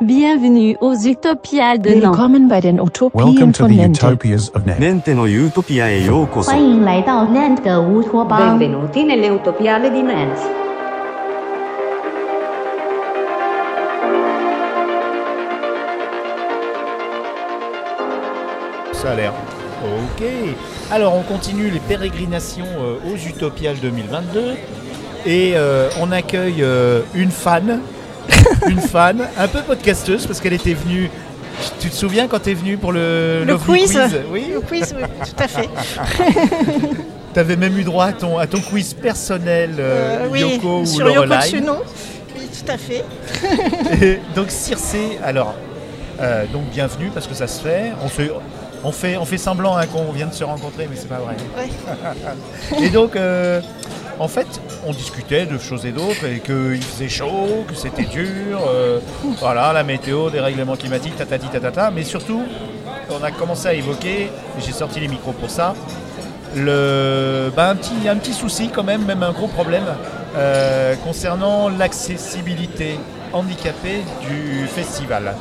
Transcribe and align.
Bienvenue 0.00 0.76
aux 0.80 0.94
Utopias 0.94 1.78
de 1.78 1.90
Nantes. 1.90 2.02
Willkommen 2.02 2.48
bei 2.48 2.60
den 2.60 2.80
Utopien 2.80 3.52
von 3.52 3.68
Nantes. 3.68 4.02
Nente 4.78 5.14
no 5.14 5.24
Utopia 5.24 5.88
e 5.88 6.04
yokoso. 6.04 6.50
Benvenuti 6.50 7.04
nelle 9.04 9.30
Utopiale 9.30 9.92
di 9.92 10.02
Nantes. 10.02 10.40
Ça 18.92 19.12
a 19.12 19.14
l'air. 19.14 19.32
Ok. 19.84 20.24
Alors 20.90 21.14
on 21.14 21.22
continue 21.22 21.70
les 21.70 21.78
pérégrinations 21.78 22.66
euh, 22.80 22.96
aux 23.12 23.16
Utopiales 23.28 23.78
2022 23.80 24.56
et 25.24 25.52
euh, 25.54 25.88
on 26.00 26.10
accueille 26.10 26.62
euh, 26.62 27.02
une 27.14 27.30
fan 27.30 27.78
une 28.68 28.80
fan, 28.80 29.26
un 29.38 29.48
peu 29.48 29.60
podcasteuse 29.62 30.26
parce 30.26 30.40
qu'elle 30.40 30.52
était 30.52 30.74
venue. 30.74 31.10
Tu 31.80 31.88
te 31.88 31.94
souviens 31.94 32.26
quand 32.26 32.40
tu 32.40 32.50
es 32.50 32.54
venue 32.54 32.76
pour 32.76 32.92
le, 32.92 33.44
Le 33.44 33.56
quiz. 33.56 33.96
Oui. 34.30 34.50
Le 34.52 34.60
quiz, 34.60 34.94
oui, 34.96 35.04
tout 35.24 35.42
à 35.42 35.48
fait. 35.48 35.68
Tu 37.34 37.40
avais 37.40 37.56
même 37.56 37.76
eu 37.76 37.82
droit 37.82 38.06
à 38.06 38.12
ton, 38.12 38.38
à 38.38 38.46
ton 38.46 38.60
quiz 38.60 38.94
personnel 38.94 39.74
euh, 39.80 40.20
Euh, 40.20 40.28
oui, 40.30 40.40
Yoko 40.40 40.82
ou 40.82 40.86
sur 40.86 41.10
Yoko. 41.10 41.34
Tsuno. 41.40 41.74
Oui, 42.36 42.48
tout 42.48 42.70
à 42.72 42.78
fait. 42.78 43.04
Et 44.00 44.20
donc 44.36 44.50
Circé, 44.50 45.18
alors, 45.22 45.54
euh, 46.20 46.44
donc 46.52 46.62
bienvenue 46.70 47.10
parce 47.12 47.26
que 47.26 47.34
ça 47.34 47.48
se 47.48 47.60
fait. 47.60 47.90
On, 48.04 48.08
se, 48.08 48.22
on, 48.84 48.92
fait, 48.92 49.16
on 49.16 49.24
fait 49.24 49.38
semblant 49.38 49.76
hein, 49.76 49.86
qu'on 49.86 50.12
vient 50.12 50.28
de 50.28 50.32
se 50.32 50.44
rencontrer, 50.44 50.86
mais 50.88 50.96
c'est 50.96 51.08
pas 51.08 51.18
vrai. 51.18 51.34
Ouais. 51.58 52.84
Et 52.86 52.90
donc, 52.90 53.16
euh, 53.16 53.60
en 54.20 54.28
fait, 54.28 54.46
on 54.86 54.92
discutait 54.92 55.46
de 55.46 55.58
choses 55.58 55.86
et 55.86 55.92
d'autres, 55.92 56.26
et 56.26 56.40
qu'il 56.40 56.82
faisait 56.82 57.08
chaud, 57.08 57.64
que 57.68 57.74
c'était 57.74 58.04
dur, 58.04 58.60
euh, 58.68 58.98
voilà, 59.40 59.72
la 59.72 59.82
météo, 59.82 60.30
des 60.30 60.40
règlements 60.40 60.76
climatiques, 60.76 61.16
tatati 61.16 61.48
tatata, 61.48 61.90
mais 61.90 62.02
surtout, 62.04 62.42
on 63.10 63.22
a 63.24 63.30
commencé 63.30 63.68
à 63.68 63.74
évoquer, 63.74 64.22
et 64.24 64.60
j'ai 64.64 64.72
sorti 64.72 65.00
les 65.00 65.08
micros 65.08 65.32
pour 65.32 65.50
ça, 65.50 65.74
le, 66.54 67.50
bah, 67.56 67.70
un, 67.70 67.76
petit, 67.76 68.08
un 68.08 68.16
petit 68.16 68.32
souci 68.32 68.68
quand 68.68 68.84
même, 68.84 69.04
même 69.04 69.22
un 69.22 69.32
gros 69.32 69.48
problème, 69.48 69.84
euh, 70.36 70.94
concernant 71.04 71.68
l'accessibilité 71.68 72.98
handicapée 73.32 74.02
du 74.28 74.66
festival. 74.68 75.34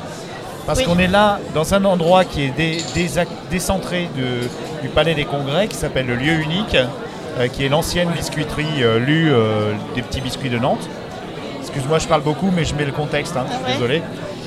Parce 0.65 0.79
Oui. 0.79 0.85
qu'on 0.85 0.97
est 0.97 1.07
là 1.07 1.39
dans 1.53 1.73
un 1.73 1.83
endroit 1.83 2.23
qui 2.23 2.43
est 2.45 2.49
dé- 2.55 2.77
décentré 3.51 4.09
de- 4.15 4.47
du 4.81 4.87
Palais 4.87 5.13
des 5.13 5.25
Congrès, 5.25 5.67
qui 5.67 5.75
s'appelle 5.75 6.05
le 6.07 6.15
lieu 6.15 6.33
unique, 6.33 6.77
qui 7.51 7.65
est 7.65 7.69
l'ancienne 7.69 8.09
biscuiterie 8.09 8.83
euh, 8.83 8.99
Lu 8.99 9.31
euh, 9.31 9.73
des 9.95 10.01
petits 10.01 10.21
biscuits 10.21 10.49
de 10.49 10.59
Nantes. 10.59 10.87
Excuse-moi, 11.61 11.99
je 11.99 12.07
parle 12.07 12.21
beaucoup, 12.21 12.51
mais 12.55 12.65
je 12.65 12.75
mets 12.75 12.85
le 12.85 12.91
contexte, 12.91 13.35
hein, 13.35 13.45
Ah 13.49 13.67
ouais. 13.67 13.73
désolé. 13.73 14.01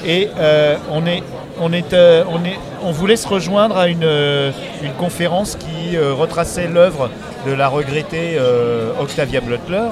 Et 0.04 0.28
euh, 0.38 0.76
on, 0.92 1.04
est, 1.06 1.22
on, 1.58 1.72
est, 1.72 1.92
euh, 1.92 2.22
on, 2.30 2.44
est, 2.44 2.58
on 2.84 2.92
voulait 2.92 3.16
se 3.16 3.26
rejoindre 3.26 3.76
à 3.76 3.88
une, 3.88 4.04
euh, 4.04 4.52
une 4.82 4.92
conférence 4.92 5.56
qui 5.56 5.96
euh, 5.96 6.12
retraçait 6.14 6.68
l'œuvre 6.68 7.10
de 7.46 7.52
la 7.52 7.68
regrettée 7.68 8.36
euh, 8.38 8.92
Octavia 9.00 9.40
Butler, 9.40 9.88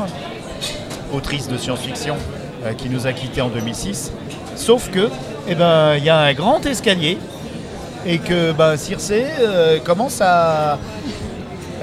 autrice 1.12 1.48
de 1.48 1.56
science-fiction 1.56 2.17
euh, 2.65 2.72
qui 2.75 2.89
nous 2.89 3.06
a 3.06 3.12
quittés 3.12 3.41
en 3.41 3.48
2006. 3.48 4.12
Sauf 4.56 4.91
que, 4.91 5.09
eh 5.48 5.55
ben, 5.55 5.95
il 5.97 6.05
y 6.05 6.11
a 6.11 6.19
un 6.19 6.33
grand 6.34 6.65
escalier 6.65 7.19
et 8.06 8.19
que 8.19 8.53
ben, 8.53 8.77
Circé 8.77 9.25
euh, 9.41 9.78
commence 9.81 10.20
à, 10.20 10.78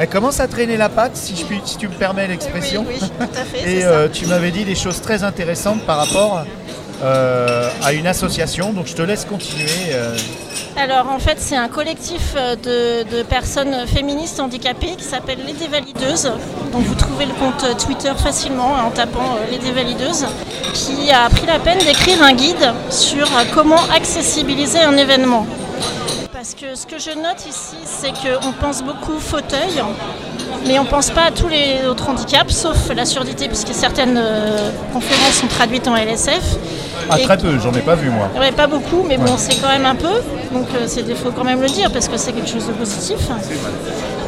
elle 0.02 0.10
commence 0.10 0.40
à 0.40 0.48
traîner 0.48 0.78
la 0.78 0.90
patte, 0.90 1.16
si, 1.16 1.36
je 1.36 1.46
puis, 1.46 1.62
si 1.64 1.78
tu 1.78 1.88
me 1.88 1.94
permets 1.94 2.26
l'expression. 2.28 2.84
Oui, 2.88 2.96
oui, 3.00 3.08
tout 3.20 3.40
à 3.40 3.44
fait. 3.44 3.72
Et 3.72 3.86
euh, 3.86 4.08
tu 4.12 4.26
m'avais 4.26 4.50
dit 4.50 4.66
des 4.66 4.74
choses 4.74 5.00
très 5.00 5.24
intéressantes 5.24 5.82
par 5.86 5.98
rapport 5.98 6.44
euh, 7.04 7.70
à 7.84 7.94
une 7.94 8.08
association, 8.08 8.74
donc 8.74 8.88
je 8.88 8.96
te 8.96 9.04
laisse 9.04 9.26
continuer. 9.26 9.70
euh. 9.94 10.18
Alors 10.76 11.12
en 11.12 11.20
fait, 11.20 11.38
c'est 11.38 11.56
un 11.56 11.68
collectif 11.68 12.34
de, 12.34 13.04
de 13.16 13.22
personnes 13.22 13.86
féministes 13.86 14.40
handicapées 14.40 14.96
qui 14.98 15.04
s'appelle 15.04 15.38
Les 15.46 15.54
Dévalideuses. 15.54 16.32
Donc 16.74 16.84
vous 16.84 16.96
trouvez 16.96 17.26
le 17.28 17.34
compte 17.34 17.78
Twitter 17.78 18.14
facilement 18.18 18.74
en 18.88 18.90
tapant 18.90 19.38
Les 19.52 19.60
Dévalideuses, 19.60 20.26
qui 20.74 21.12
a 21.12 21.30
pris 21.30 21.46
la 21.46 21.60
peine 21.60 21.78
d'écrire 21.78 22.24
un 22.24 22.34
guide 22.34 22.74
sur 22.90 23.30
comment 23.54 23.82
accessibiliser 23.96 24.80
un 24.80 24.98
événement. 24.98 25.46
Parce 26.42 26.56
que 26.56 26.74
ce 26.74 26.88
que 26.88 26.98
je 26.98 27.12
note 27.16 27.46
ici, 27.48 27.76
c'est 27.86 28.14
qu'on 28.14 28.52
pense 28.54 28.82
beaucoup 28.82 29.20
fauteuil, 29.20 29.80
mais 30.66 30.80
on 30.80 30.86
ne 30.86 30.90
pense 30.90 31.12
pas 31.12 31.26
à 31.26 31.32
tous 31.32 31.48
les 31.48 31.86
autres 31.88 32.10
handicaps, 32.10 32.52
sauf 32.52 32.90
la 32.96 33.06
surdité, 33.06 33.48
puisque 33.48 33.76
certaines 33.76 34.18
euh, 34.18 34.72
conférences 34.92 35.36
sont 35.36 35.46
traduites 35.46 35.88
en 35.88 35.96
LSF. 35.96 36.42
Ah, 37.12 37.20
Et- 37.20 37.22
très 37.26 37.38
peu, 37.38 37.60
j'en 37.60 37.72
ai 37.74 37.82
pas 37.82 37.94
vu 37.94 38.10
moi. 38.10 38.28
Pas 38.58 38.66
beaucoup, 38.66 39.06
mais 39.08 39.18
bon, 39.20 39.38
c'est 39.38 39.62
quand 39.62 39.68
même 39.70 39.86
un 39.86 39.94
peu. 39.94 40.16
Donc, 40.52 40.66
euh, 40.74 40.86
c'est 40.88 41.08
il 41.08 41.16
faut 41.16 41.30
quand 41.30 41.44
même 41.44 41.62
le 41.62 41.70
dire 41.70 41.92
parce 41.92 42.08
que 42.08 42.18
c'est 42.18 42.32
quelque 42.34 42.50
chose 42.50 42.66
de 42.66 42.74
positif. 42.74 43.20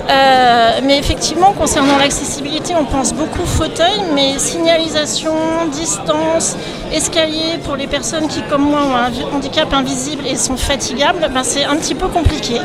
Euh, 0.09 0.80
mais 0.84 0.97
effectivement, 1.00 1.53
concernant 1.53 1.97
l'accessibilité, 1.97 2.75
on 2.75 2.86
pense 2.86 3.14
beaucoup 3.14 3.46
fauteuil, 3.46 4.02
mais 4.14 4.38
signalisation, 4.38 5.34
distance, 5.72 6.58
escalier 6.91 7.58
pour 7.64 7.75
les 7.75 7.88
personnes 7.88 8.28
qui, 8.28 8.42
comme 8.44 8.63
moi, 8.63 8.81
ont 8.81 8.96
un 8.96 9.36
handicap 9.36 9.74
invisible 9.74 10.28
et 10.28 10.36
sont 10.36 10.58
fatigables, 10.58 11.30
ben, 11.34 11.44
c'est 11.44 11.63
un 11.63 11.78
petit 11.78 11.96
peu 11.96 12.08
compliqué. 12.08 12.59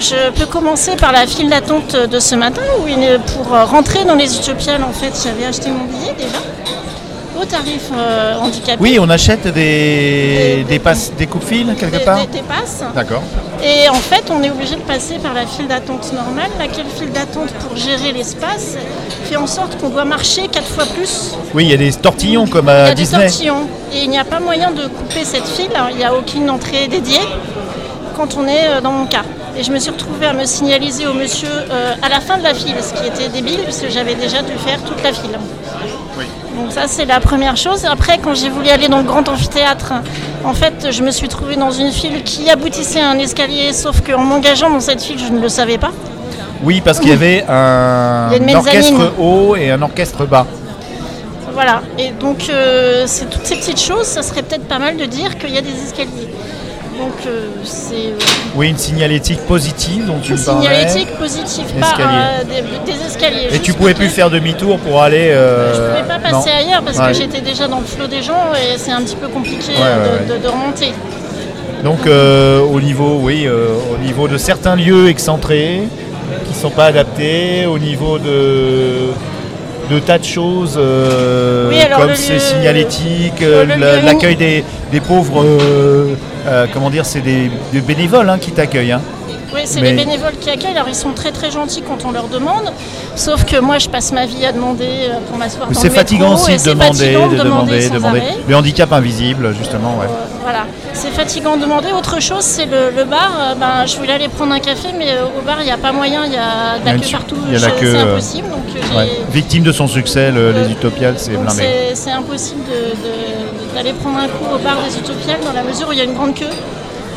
Je 0.00 0.30
peux 0.30 0.46
commencer 0.46 0.96
par 0.96 1.12
la 1.12 1.26
file 1.26 1.50
d'attente 1.50 1.94
de 1.94 2.18
ce 2.18 2.34
matin 2.34 2.62
où 2.80 3.32
pour 3.32 3.46
rentrer 3.48 4.04
dans 4.04 4.16
les 4.16 4.36
Utopiales, 4.36 4.82
en 4.82 4.92
fait, 4.92 5.12
j'avais 5.22 5.44
acheté 5.44 5.70
mon 5.70 5.84
billet 5.84 6.14
déjà 6.16 6.38
au 7.44 7.46
tarif 7.46 7.90
euh, 7.96 8.36
handicapé. 8.38 8.78
Oui, 8.80 8.98
on 9.00 9.08
achète 9.10 9.44
des, 9.48 9.52
Des- 9.52 10.64
des, 10.68 10.78
passes, 10.78 11.12
des 11.16 11.26
coupe-fils 11.26 11.66
quelque 11.78 11.98
Des- 11.98 12.04
part 12.04 12.20
des- 12.26 12.38
des 12.38 12.42
passes. 12.42 12.82
D'accord. 12.94 13.22
Et 13.62 13.88
en 13.88 13.94
fait, 13.94 14.24
on 14.30 14.42
est 14.42 14.50
obligé 14.50 14.74
de 14.76 14.80
passer 14.82 15.14
par 15.18 15.32
la 15.34 15.46
file 15.46 15.68
d'attente 15.68 16.12
normale, 16.12 16.50
laquelle 16.58 16.86
file 16.98 17.12
d'attente 17.12 17.50
pour 17.60 17.76
gérer 17.76 18.12
l'espace 18.12 18.76
fait 19.24 19.36
en 19.36 19.46
sorte 19.46 19.78
qu'on 19.80 19.88
doit 19.88 20.04
marcher 20.04 20.48
quatre 20.48 20.68
fois 20.68 20.84
plus. 20.86 21.32
Oui, 21.54 21.64
il 21.64 21.70
y 21.70 21.74
a 21.74 21.76
des 21.78 21.92
tortillons 21.92 22.46
comme 22.46 22.66
Il 22.66 22.70
y 22.70 22.72
à 22.72 22.84
a 22.84 22.88
des 22.90 22.94
Disney. 23.02 23.26
tortillons 23.26 23.66
et 23.92 24.02
il 24.02 24.10
n'y 24.10 24.18
a 24.18 24.24
pas 24.24 24.40
moyen 24.40 24.70
de 24.70 24.86
couper 24.86 25.24
cette 25.24 25.46
file. 25.46 25.70
Il 25.92 25.96
n'y 25.96 26.04
a 26.04 26.14
aucune 26.14 26.50
entrée 26.50 26.88
dédiée 26.88 27.20
quand 28.16 28.36
on 28.36 28.46
est 28.46 28.66
euh, 28.68 28.80
dans 28.80 28.92
mon 28.92 29.06
cas. 29.06 29.22
Et 29.56 29.62
je 29.62 29.70
me 29.70 29.78
suis 29.78 29.90
retrouvée 29.90 30.26
à 30.26 30.32
me 30.32 30.44
signaliser 30.44 31.06
au 31.06 31.14
monsieur 31.14 31.48
euh, 31.48 31.94
à 32.02 32.08
la 32.08 32.20
fin 32.20 32.36
de 32.38 32.42
la 32.42 32.54
file, 32.54 32.74
ce 32.82 32.92
qui 33.00 33.06
était 33.06 33.28
débile 33.28 33.60
puisque 33.64 33.88
j'avais 33.88 34.14
déjà 34.16 34.42
dû 34.42 34.52
faire 34.66 34.80
toute 34.82 35.02
la 35.02 35.12
file. 35.12 35.38
Donc 36.56 36.70
ça 36.70 36.82
c'est 36.86 37.04
la 37.04 37.20
première 37.20 37.56
chose. 37.56 37.84
Après 37.84 38.18
quand 38.18 38.34
j'ai 38.34 38.48
voulu 38.48 38.68
aller 38.68 38.88
dans 38.88 38.98
le 38.98 39.04
grand 39.04 39.28
amphithéâtre, 39.28 39.92
en 40.44 40.54
fait 40.54 40.90
je 40.90 41.02
me 41.02 41.10
suis 41.10 41.28
trouvée 41.28 41.56
dans 41.56 41.70
une 41.70 41.90
file 41.90 42.22
qui 42.22 42.48
aboutissait 42.48 43.00
à 43.00 43.08
un 43.10 43.18
escalier, 43.18 43.72
sauf 43.72 44.00
qu'en 44.00 44.22
m'engageant 44.22 44.70
dans 44.70 44.80
cette 44.80 45.02
file 45.02 45.18
je 45.18 45.32
ne 45.32 45.40
le 45.40 45.48
savais 45.48 45.78
pas. 45.78 45.90
Oui, 46.62 46.80
parce 46.82 47.00
qu'il 47.00 47.10
y 47.10 47.12
avait 47.12 47.44
un 47.48 48.30
y 48.32 48.54
orchestre 48.54 49.12
haut 49.18 49.56
et 49.56 49.70
un 49.70 49.82
orchestre 49.82 50.24
bas. 50.24 50.46
Voilà, 51.52 51.82
et 51.98 52.10
donc 52.10 52.48
euh, 52.48 53.04
c'est 53.06 53.30
toutes 53.30 53.46
ces 53.46 53.56
petites 53.56 53.80
choses, 53.80 54.06
ça 54.06 54.22
serait 54.22 54.42
peut-être 54.42 54.66
pas 54.66 54.80
mal 54.80 54.96
de 54.96 55.04
dire 55.04 55.38
qu'il 55.38 55.50
y 55.50 55.58
a 55.58 55.60
des 55.60 55.82
escaliers. 55.84 56.28
Donc 56.98 57.12
euh, 57.26 57.46
c'est 57.64 57.94
euh, 57.94 58.54
Oui, 58.54 58.68
une 58.68 58.78
signalétique 58.78 59.40
positive 59.46 60.06
dont 60.06 60.18
tu 60.22 60.32
une 60.32 60.38
me 60.38 60.44
parlais. 60.44 60.68
signalétique 60.68 61.10
positive, 61.18 61.64
pas 61.80 61.94
euh, 62.00 62.44
des, 62.44 62.92
des 62.92 63.04
escaliers. 63.04 63.48
Et 63.52 63.58
tu 63.58 63.72
pouvais 63.72 63.94
plus 63.94 64.08
faire 64.08 64.30
demi-tour 64.30 64.78
pour 64.78 65.02
aller. 65.02 65.30
euh, 65.30 65.74
Je 65.74 65.80
pouvais 66.02 66.08
pas 66.08 66.20
passer 66.20 66.50
non. 66.50 66.56
ailleurs 66.68 66.82
parce 66.82 66.98
Ouais. 66.98 67.08
que 67.08 67.14
j'étais 67.14 67.40
déjà 67.40 67.66
dans 67.66 67.80
le 67.80 67.86
flot 67.86 68.06
des 68.06 68.22
gens 68.22 68.52
et 68.54 68.78
c'est 68.78 68.92
un 68.92 69.02
petit 69.02 69.16
peu 69.16 69.28
compliqué 69.28 69.72
Ouais, 69.72 69.80
ouais, 69.80 70.26
de, 70.28 70.34
de- 70.34 70.42
de 70.42 70.48
remonter. 70.48 70.92
Donc 71.82 72.06
au 72.06 72.80
niveau, 72.80 73.18
oui, 73.22 73.46
au 73.48 73.98
niveau 74.02 74.26
de 74.28 74.38
certains 74.38 74.76
lieux 74.76 75.08
excentrés 75.08 75.82
qui 76.48 76.54
sont 76.58 76.70
pas 76.70 76.86
adaptés, 76.86 77.66
au 77.66 77.78
niveau 77.78 78.18
de 78.18 79.08
de 79.90 79.98
tas 79.98 80.16
de 80.18 80.24
choses 80.24 80.76
euh, 80.78 81.68
Oui, 81.68 81.76
comme 81.94 82.14
ces 82.14 82.38
signalétiques, 82.38 83.42
euh, 83.42 83.66
l'accueil 84.02 84.34
des, 84.34 84.64
des 84.90 85.00
pauvres, 85.00 85.42
euh, 85.44 86.14
comment 86.72 86.90
dire, 86.90 87.06
c'est 87.06 87.20
des, 87.20 87.50
des 87.72 87.80
bénévoles 87.80 88.28
hein, 88.28 88.38
qui 88.38 88.52
t'accueillent. 88.52 88.92
hein. 88.92 89.02
Oui, 89.54 89.60
c'est 89.64 89.80
Mais- 89.80 89.92
les 89.92 90.04
bénévoles 90.04 90.36
qui 90.40 90.50
accueillent, 90.50 90.72
alors 90.76 90.88
ils 90.88 90.94
sont 90.94 91.12
très 91.12 91.30
très 91.30 91.50
gentils 91.50 91.82
quand 91.82 92.04
on 92.04 92.10
leur 92.10 92.26
demande, 92.28 92.72
sauf 93.14 93.44
que 93.44 93.58
moi 93.60 93.78
je 93.78 93.88
passe 93.88 94.10
ma 94.12 94.26
vie 94.26 94.44
à 94.44 94.52
demander 94.52 94.84
euh, 95.08 95.18
pour 95.28 95.38
m'asseoir 95.38 95.68
dans 95.70 95.78
C'est 95.80 95.88
le 95.88 95.94
fatigant 95.94 96.30
métro, 96.30 96.44
aussi 96.44 96.52
de 96.54 96.58
c'est 96.58 96.70
demander, 96.70 96.98
fatigant 97.12 97.28
de 97.28 97.36
demander, 97.36 97.82
sans 97.82 97.94
demander. 97.94 98.22
Le 98.48 98.56
handicap 98.56 98.92
invisible, 98.92 99.54
justement, 99.56 99.96
ouais. 99.98 100.06
Euh, 100.06 100.26
Voilà, 100.42 100.64
c'est 100.92 101.10
fatigant 101.10 101.56
de 101.56 101.62
demander. 101.62 101.92
Autre 101.92 102.20
chose, 102.20 102.42
c'est 102.42 102.66
le, 102.66 102.90
le 102.96 103.04
bar. 103.04 103.30
Euh, 103.38 103.54
ben, 103.54 103.86
je 103.86 103.96
voulais 103.96 104.12
aller 104.14 104.28
prendre 104.28 104.52
un 104.52 104.58
café, 104.60 104.88
mais 104.98 105.08
au 105.38 105.42
bar, 105.42 105.56
il 105.60 105.64
n'y 105.66 105.70
a 105.70 105.76
pas 105.78 105.92
moyen, 105.92 106.24
il 106.26 106.32
y 106.32 106.36
a 106.36 106.78
de 106.80 106.84
la 106.86 106.94
queue 106.98 107.10
partout. 107.12 107.36
il 107.46 107.52
y 107.52 107.56
a 107.56 107.60
la 107.60 107.68
Je- 107.68 107.74
queue, 107.80 107.92
c'est 107.94 108.00
impossible. 108.10 108.48
Donc, 108.48 108.96
Ouais. 108.96 109.08
Victime 109.30 109.62
de 109.62 109.72
son 109.72 109.86
succès, 109.86 110.30
le- 110.30 110.40
Euh, 110.54 110.64
les 110.66 110.72
Utopiales, 110.72 111.14
c'est 111.18 111.36
blindé. 111.36 111.62
c'est 111.62 111.94
c'est 111.94 112.10
impossible 112.10 112.60
de- 112.64 112.90
de- 112.90 113.74
d'aller 113.74 113.92
prendre 113.92 114.18
un 114.18 114.26
coup 114.28 114.52
au 114.54 114.58
bar 114.58 114.76
des 114.86 114.96
Utopiales 114.98 115.40
dans 115.44 115.52
la 115.52 115.62
mesure 115.62 115.88
où 115.88 115.92
il 115.92 115.98
y 115.98 116.00
a 116.00 116.04
une 116.04 116.14
grande 116.14 116.34
queue. 116.34 116.46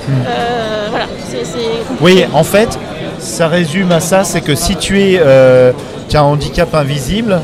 Euh, 0.09 0.87
voilà, 0.89 1.05
c'est 1.29 1.45
c'est. 1.45 1.59
Oui, 2.01 2.25
en 2.33 2.43
fait, 2.43 2.77
ça 3.19 3.47
résume 3.47 3.91
à 3.91 3.99
ça, 3.99 4.23
c'est 4.23 4.41
que 4.41 4.55
si 4.55 4.75
tu 4.75 5.01
es, 5.01 5.19
euh, 5.21 5.71
tu 6.09 6.15
as 6.17 6.21
un 6.21 6.23
handicap 6.23 6.73
invisible, 6.73 7.39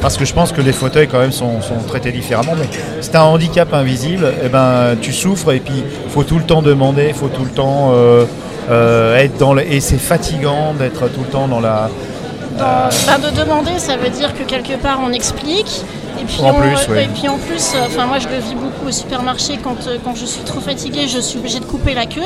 parce 0.00 0.16
que 0.16 0.24
je 0.24 0.32
pense 0.32 0.52
que 0.52 0.60
les 0.60 0.72
fauteuils 0.72 1.08
quand 1.08 1.18
même 1.20 1.32
sont, 1.32 1.60
sont 1.60 1.76
traités 1.86 2.10
différemment. 2.12 2.52
Mais 2.58 2.66
c'est 3.00 3.14
un 3.16 3.22
handicap 3.22 3.72
invisible, 3.74 4.32
et 4.44 4.48
ben 4.48 4.96
tu 5.00 5.12
souffres 5.12 5.52
et 5.52 5.60
puis 5.60 5.84
faut 6.08 6.24
tout 6.24 6.38
le 6.38 6.44
temps 6.44 6.62
demander, 6.62 7.12
faut 7.12 7.28
tout 7.28 7.44
le 7.44 7.50
temps 7.50 7.92
euh, 7.94 9.16
être 9.16 9.36
dans 9.38 9.54
le, 9.54 9.62
et 9.70 9.80
c'est 9.80 9.98
fatigant 9.98 10.74
d'être 10.78 11.08
tout 11.12 11.20
le 11.20 11.30
temps 11.30 11.48
dans 11.48 11.60
la. 11.60 11.88
Dans- 12.58 12.64
bah, 13.06 13.18
de 13.18 13.34
demander, 13.38 13.78
ça 13.78 13.96
veut 13.96 14.10
dire 14.10 14.34
que 14.34 14.42
quelque 14.42 14.76
part 14.76 14.98
on 15.06 15.12
explique. 15.12 15.82
Et 16.18 16.24
puis, 16.24 16.40
En 16.42 16.50
on- 16.50 16.54
plus, 16.60 16.96
et 16.98 17.08
puis 17.08 17.28
en 17.28 17.36
plus, 17.38 17.72
enfin 17.86 18.06
moi 18.06 18.18
je 18.18 18.28
le 18.28 18.36
vis 18.36 18.54
beaucoup 18.54 18.88
au 18.88 18.92
supermarché 18.92 19.58
quand, 19.62 19.76
euh, 19.86 19.96
quand 20.04 20.14
je 20.14 20.24
suis 20.26 20.42
trop 20.42 20.60
fatiguée, 20.60 21.06
je 21.08 21.18
suis 21.20 21.38
obligée 21.38 21.60
de 21.60 21.64
couper 21.64 21.94
la 21.94 22.06
queue. 22.06 22.20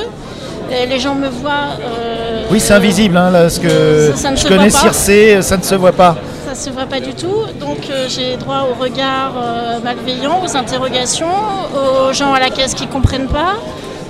Et 0.72 0.86
les 0.86 0.98
gens 0.98 1.14
me 1.14 1.28
voient. 1.28 1.76
euh, 1.80 2.44
Oui, 2.50 2.58
c'est 2.58 2.72
invisible, 2.72 3.16
hein, 3.18 3.30
là, 3.30 3.50
ce 3.50 3.60
que 3.60 4.12
Ça- 4.14 4.16
ça 4.22 4.30
ne 4.30 4.36
je 4.36 4.42
se 4.42 4.48
connais. 4.48 4.70
Circé, 4.70 5.42
ça 5.42 5.56
ne 5.58 5.62
se 5.62 5.74
voit 5.74 5.92
pas. 5.92 6.16
Ça 6.48 6.54
se 6.54 6.70
voit 6.70 6.86
pas 6.86 7.00
du 7.00 7.12
tout, 7.14 7.42
donc 7.60 7.88
euh, 7.90 8.06
j'ai 8.08 8.36
droit 8.36 8.66
aux 8.70 8.80
regards 8.82 9.34
euh, 9.36 9.78
malveillants, 9.84 10.40
aux 10.44 10.56
interrogations, 10.56 11.26
aux 11.74 12.12
gens 12.12 12.32
à 12.32 12.40
la 12.40 12.48
caisse 12.50 12.74
qui 12.74 12.86
comprennent 12.86 13.28
pas. 13.28 13.54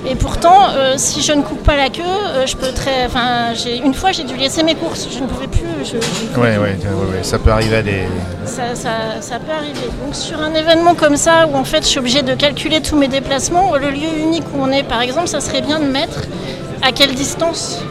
Et 0.07 0.15
pourtant, 0.15 0.69
euh, 0.75 0.93
si 0.97 1.21
je 1.21 1.31
ne 1.33 1.41
coupe 1.41 1.63
pas 1.63 1.75
la 1.75 1.89
queue, 1.89 2.03
euh, 2.05 2.45
je 2.45 2.55
peux 2.55 2.71
très. 2.71 3.05
Enfin, 3.07 3.53
j'ai 3.55 3.77
une 3.77 3.93
fois 3.95 4.11
j'ai 4.11 4.23
dû 4.23 4.35
laisser 4.35 4.61
mes 4.61 4.75
courses, 4.75 5.07
je 5.11 5.19
ne 5.19 5.25
pouvais 5.25 5.47
plus. 5.47 5.61
je- 5.83 5.97
je- 5.97 6.39
Ouais, 6.39 6.57
ouais, 6.57 6.57
ouais, 6.59 6.67
ouais, 7.17 7.23
ça 7.23 7.39
peut 7.39 7.49
arriver 7.51 7.77
à 7.77 7.81
des. 7.81 8.03
ça, 8.45 8.75
ça- 8.75 9.19
ça 9.21 9.35
peut 9.39 9.51
arriver. 9.51 9.89
Donc 10.03 10.13
sur 10.13 10.39
un 10.41 10.53
événement 10.53 10.93
comme 10.93 11.17
ça, 11.17 11.47
où 11.51 11.55
en 11.57 11.63
fait 11.63 11.81
je 11.83 11.87
suis 11.87 11.99
obligée 11.99 12.21
de 12.21 12.35
calculer 12.35 12.81
tous 12.81 12.95
mes 12.95 13.07
déplacements, 13.07 13.75
le 13.75 13.89
lieu 13.89 14.07
unique 14.19 14.43
où 14.55 14.61
on 14.61 14.71
est, 14.71 14.83
par 14.83 15.01
exemple, 15.01 15.27
ça 15.27 15.39
serait 15.39 15.61
bien 15.61 15.79
de 15.79 15.85
mettre 15.85 16.19
à 16.83 16.91
quelle 16.91 17.15
distance 17.15 17.81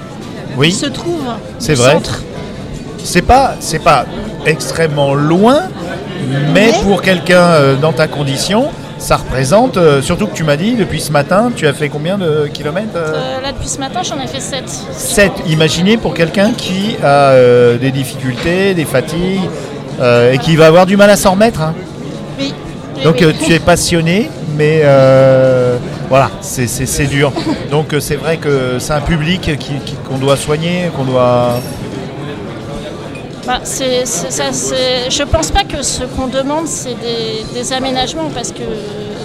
Oui, 0.57 0.69
il 0.69 0.75
se 0.75 0.87
trouve 0.87 1.21
c'est 1.59 1.75
vrai. 1.75 1.99
c'est 3.03 3.23
pas, 3.23 3.55
c'est 3.59 3.81
pas 3.81 4.07
extrêmement 4.47 5.15
loin, 5.15 5.63
mais 6.53 6.71
Mais- 6.71 6.73
pour 6.85 7.03
quelqu'un 7.03 7.43
euh, 7.43 7.75
dans 7.77 7.93
ta 7.93 8.07
condition, 8.07 8.69
ça 9.05 9.17
représente, 9.19 9.77
euh, 9.77 10.01
surtout 10.01 10.27
que 10.27 10.35
tu 10.35 10.45
m'as 10.45 10.57
dit, 10.57 10.77
depuis 10.77 11.01
ce 11.01 11.13
matin, 11.13 11.53
tu 11.55 11.67
as 11.67 11.75
fait 11.75 11.89
combien 11.91 12.17
de 12.17 12.49
kilomètres 12.53 12.89
euh 12.97 13.13
Euh, 13.15 13.41
là 13.43 13.53
depuis 13.53 13.69
ce 13.69 13.79
matin, 13.79 14.01
j'en 14.03 14.19
ai 14.19 14.27
fait 14.27 14.41
7. 14.41 14.65
7. 14.93 15.33
Imaginez 15.47 15.97
pour 15.99 16.15
quelqu'un 16.15 16.53
qui 16.57 16.97
a 17.03 17.31
euh, 17.33 17.77
des 17.79 17.91
difficultés, 17.91 18.73
des 18.75 18.85
fatigues, 18.87 19.43
et 20.33 20.39
qui 20.39 20.57
va 20.57 20.67
avoir 20.67 20.87
du 20.87 20.97
mal 20.97 21.09
à 21.11 21.17
s'en 21.17 21.33
remettre. 21.33 21.61
hein. 21.63 21.75
Oui. 22.39 22.53
oui, 22.97 23.05
Donc 23.05 23.17
oui. 23.21 23.33
tu 23.45 23.53
es 23.53 23.59
passionné, 23.61 24.29
mais 24.57 24.83
voilà, 26.09 26.31
c'est- 26.41 27.07
dur. 27.07 27.31
Donc 27.71 27.95
c'est 28.01 28.17
vrai 28.17 28.39
que 28.39 28.79
c'est 28.79 28.93
un 28.93 29.01
public 29.01 29.51
qu'on 30.09 30.19
doit 30.19 30.37
soigner, 30.37 30.91
qu'on 30.97 31.05
doit... 31.05 31.61
Bah, 33.47 33.61
c'est- 33.63 34.07
c'est- 34.07 34.31
ça, 34.31 34.45
c'est- 34.53 35.11
je 35.11 35.23
pense 35.25 35.51
pas 35.51 35.65
que 35.65 35.83
ce 35.83 36.03
qu'on 36.05 36.29
demande, 36.29 36.67
c'est 36.67 36.95
des, 36.95 37.45
des 37.53 37.73
aménagements, 37.75 38.31
parce 38.35 38.53
que 38.53 38.63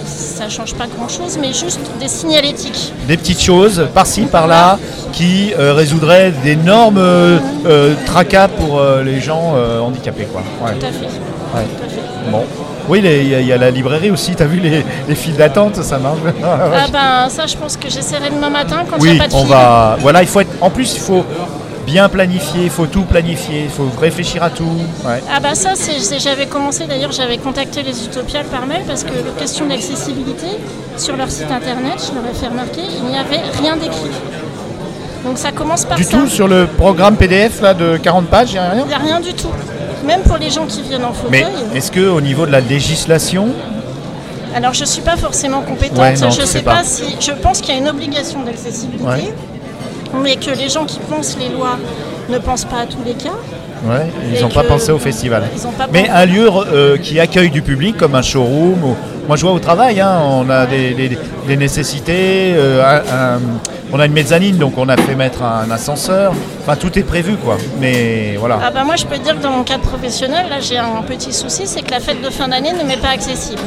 ça 0.04 0.48
change 0.48 0.74
pas 0.74 0.86
grand-chose, 0.86 1.38
mais 1.40 1.52
juste 1.52 1.80
des 1.98 2.08
signalétiques. 2.08 2.92
des 3.08 3.16
petites 3.16 3.40
choses 3.40 3.86
par-ci, 3.94 4.22
par-là, 4.22 4.78
qui 5.12 5.52
euh, 5.58 5.72
résoudraient 5.72 6.32
d'énormes 6.44 6.98
euh, 6.98 7.38
euh, 7.66 7.94
tracas 8.06 8.48
pour 8.48 8.78
euh, 8.78 9.02
les 9.02 9.20
gens 9.20 9.54
handicapés. 9.82 10.26
Quoi. 10.30 10.42
Ouais, 10.62 10.74
Tout 10.78 10.86
à 10.86 10.90
fait. 10.92 11.04
ouais. 11.06 11.64
Tout 11.78 11.84
à 11.84 11.88
fait. 11.88 12.30
Bon. 12.30 12.44
Oui, 12.88 13.00
il 13.04 13.28
y, 13.28 13.34
a- 13.34 13.40
il 13.40 13.46
y 13.46 13.52
a 13.52 13.56
la 13.58 13.70
librairie 13.70 14.10
aussi, 14.10 14.34
tu 14.34 14.42
as 14.42 14.46
vu 14.46 14.58
les, 14.58 14.84
les 15.08 15.14
files 15.14 15.36
d'attente, 15.36 15.76
ça 15.82 15.98
marche. 15.98 16.18
Ah 16.44 16.86
ben 16.92 17.28
ça, 17.28 17.46
je 17.46 17.56
pense 17.56 17.76
que 17.76 17.88
j'essaierai 17.88 18.30
demain 18.30 18.50
matin 18.50 18.84
quand 18.90 18.96
il 18.98 19.04
n'y 19.04 19.10
oui, 19.12 19.16
a 19.20 19.22
pas 19.22 19.28
de 19.28 19.34
on 19.34 19.40
file. 19.44 19.48
va. 19.50 19.96
Voilà, 20.00 20.22
il 20.22 20.28
faut 20.28 20.40
être. 20.40 20.50
En 20.60 20.70
plus, 20.70 20.94
il 20.94 21.00
faut 21.00 21.24
bien 21.86 22.08
planifier, 22.08 22.64
il 22.64 22.70
faut 22.70 22.86
tout 22.86 23.02
planifier, 23.02 23.64
il 23.64 23.70
faut 23.70 23.88
réfléchir 24.00 24.42
à 24.42 24.50
tout. 24.50 24.64
Ouais. 25.04 25.22
Ah 25.34 25.40
bah 25.40 25.54
ça, 25.54 25.70
j'avais 26.18 26.46
commencé 26.46 26.86
d'ailleurs, 26.86 27.12
j'avais 27.12 27.38
contacté 27.38 27.82
les 27.82 28.04
Utopiales 28.04 28.46
par 28.46 28.66
mail 28.66 28.82
parce 28.86 29.02
que 29.04 29.10
la 29.12 29.32
question 29.38 29.66
d'accessibilité 29.66 30.46
sur 30.96 31.16
leur 31.16 31.30
site 31.30 31.50
internet, 31.50 31.94
je 32.08 32.14
leur 32.14 32.30
ai 32.30 32.34
fait 32.34 32.48
remarquer, 32.48 32.82
il 32.98 33.04
n'y 33.04 33.16
avait 33.16 33.40
rien 33.60 33.76
d'écrit. 33.76 34.10
Donc 35.24 35.36
ça 35.38 35.52
commence 35.52 35.84
par 35.84 35.96
Du 35.96 36.04
ça. 36.04 36.16
tout 36.18 36.28
sur 36.28 36.48
le 36.48 36.66
programme 36.66 37.16
PDF 37.16 37.60
là, 37.60 37.74
de 37.74 37.96
40 37.98 38.26
pages, 38.28 38.50
il 38.50 38.54
n'y 38.54 38.58
a 38.58 38.70
rien? 38.70 38.82
Il 38.84 38.88
n'y 38.88 38.94
a 38.94 38.98
rien 38.98 39.20
du 39.20 39.34
tout. 39.34 39.50
Même 40.06 40.22
pour 40.22 40.38
les 40.38 40.48
gens 40.50 40.64
qui 40.66 40.80
viennent 40.82 41.04
en 41.04 41.12
Mais 41.30 41.42
fauteuil. 41.42 41.54
est-ce 41.76 41.92
qu'au 41.92 42.20
niveau 42.22 42.46
de 42.46 42.52
la 42.52 42.60
législation, 42.60 43.48
Alors 44.54 44.72
je 44.72 44.84
suis 44.86 45.02
pas 45.02 45.16
forcément 45.16 45.60
compétente, 45.60 45.98
Ouais, 45.98 46.14
non, 46.16 46.30
je 46.30 46.40
sais 46.40 46.46
sais 46.46 46.62
pas. 46.62 46.76
pas. 46.76 46.84
si. 46.84 47.04
Je 47.20 47.32
pense 47.32 47.60
qu'il 47.60 47.74
y 47.74 47.76
a 47.76 47.80
une 47.80 47.88
obligation 47.88 48.42
d'accessibilité, 48.42 49.04
Ouais. 49.04 49.34
Mais 50.22 50.36
que 50.36 50.50
les 50.50 50.68
gens 50.68 50.84
qui 50.84 50.98
pensent 51.00 51.36
les 51.38 51.48
lois 51.48 51.78
ne 52.28 52.38
pensent 52.38 52.64
pas 52.64 52.80
à 52.80 52.86
tous 52.86 53.02
les 53.04 53.14
cas. 53.14 53.30
ouais, 53.84 54.10
ils 54.34 54.40
n'ont 54.42 54.48
pas 54.48 54.62
pensé 54.64 54.92
au 54.92 54.98
festival 54.98 55.44
Ils 55.56 55.66
ont 55.66 55.72
pas 55.72 55.86
Mais 55.92 56.02
pensé- 56.02 56.12
un 56.12 56.26
lieu 56.26 56.48
euh, 56.72 56.96
qui 56.98 57.18
accueille 57.20 57.50
du 57.50 57.62
public 57.62 57.96
comme 57.96 58.14
un 58.14 58.22
showroom. 58.22 58.82
ou- 58.84 58.96
Moi 59.28 59.36
je 59.36 59.42
vois 59.42 59.52
au 59.52 59.58
travail, 59.60 60.00
hein, 60.00 60.20
on 60.24 60.48
a 60.50 60.66
des, 60.66 60.92
des- 60.94 61.18
des 61.46 61.56
nécessités, 61.56 62.52
euh, 62.56 62.82
un- 62.84 63.36
un- 63.36 63.40
on 63.92 63.98
a 64.00 64.06
une 64.06 64.12
mezzanine 64.12 64.56
donc 64.56 64.74
on 64.76 64.88
a 64.88 64.96
fait 64.96 65.14
mettre 65.14 65.42
un 65.42 65.70
ascenseur. 65.70 66.32
Enfin 66.62 66.76
tout 66.76 66.96
est 66.98 67.02
prévu 67.04 67.36
quoi. 67.36 67.56
Mais 67.80 68.36
voilà. 68.38 68.58
Ah 68.64 68.70
bah 68.72 68.82
moi 68.84 68.96
je 68.96 69.04
peux 69.06 69.16
te 69.16 69.22
dire 69.24 69.36
que 69.36 69.42
dans 69.42 69.50
mon 69.50 69.62
cadre 69.64 69.82
professionnel, 69.84 70.46
là 70.50 70.56
j'ai 70.60 70.78
un 70.78 71.02
petit 71.06 71.32
souci, 71.32 71.62
c'est 71.66 71.82
que 71.82 71.90
la 71.92 72.00
fête 72.00 72.20
de 72.22 72.30
fin 72.30 72.48
d'année 72.48 72.72
ne 72.72 72.84
m'est 72.86 72.96
pas 73.00 73.10
accessible. 73.10 73.60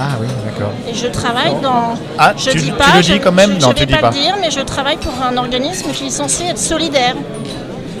Ah 0.00 0.08
oui, 0.20 0.26
d'accord. 0.44 0.72
Et 0.88 0.94
je 0.94 1.06
travaille 1.06 1.54
dans. 1.62 1.94
Ah, 2.18 2.32
je 2.36 2.50
tu- 2.50 2.58
dis 2.58 2.64
tu 2.66 2.72
pas, 2.72 2.96
le 2.96 3.02
dis 3.02 3.20
quand 3.20 3.32
même 3.32 3.50
Je, 3.58 3.60
Non, 3.60 3.68
je 3.68 3.74
tu 3.74 3.80
vais 3.80 3.86
dis 3.86 3.92
pas, 3.94 4.00
pas. 4.00 4.10
le 4.10 4.14
dire, 4.14 4.34
mais 4.40 4.50
je 4.50 4.60
travaille 4.60 4.96
pour 4.96 5.12
un 5.22 5.36
organisme 5.36 5.90
qui 5.92 6.06
est 6.06 6.10
censé 6.10 6.44
être 6.46 6.58
solidaire. 6.58 7.14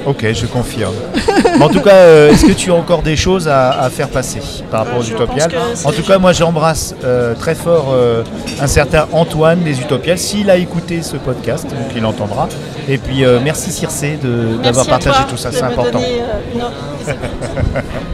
Ok, 0.06 0.26
je 0.34 0.44
confirme. 0.44 0.92
En 1.62 1.68
tout 1.70 1.80
cas, 1.80 1.94
euh, 1.94 2.30
est-ce 2.30 2.44
que 2.44 2.52
tu 2.52 2.70
as 2.70 2.74
encore 2.74 3.00
des 3.00 3.16
choses 3.16 3.48
à, 3.48 3.70
à 3.70 3.88
faire 3.88 4.08
passer 4.10 4.40
par 4.70 4.80
rapport 4.80 4.96
Euh, 4.96 5.00
aux 5.00 5.02
je 5.02 5.12
Utopiales 5.14 5.50
En 5.84 5.92
tout 5.92 6.02
cas, 6.02 6.18
moi 6.18 6.32
j'embrasse 6.34 6.94
euh, 7.04 7.34
très 7.34 7.54
fort 7.54 7.86
euh, 7.94 8.22
un 8.60 8.66
certain 8.66 9.06
Antoine 9.12 9.60
des 9.62 9.80
Utopiales. 9.80 10.18
S'il 10.18 10.50
a 10.50 10.56
écouté 10.56 11.00
ce 11.00 11.16
podcast, 11.16 11.64
donc 11.64 11.78
il 11.96 12.04
entendra. 12.04 12.48
Et 12.86 12.98
puis 12.98 13.24
euh, 13.24 13.38
merci 13.42 13.70
Circé 13.72 14.18
d'avoir 14.62 14.84
partagé 14.86 15.20
tout 15.30 15.38
ça, 15.38 15.50
c'est 15.50 15.62
important. 15.62 16.00
donner, 16.00 16.20
euh, 16.20 16.54
une 16.54 16.60